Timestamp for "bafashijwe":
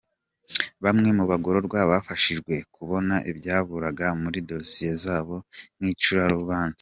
1.91-2.53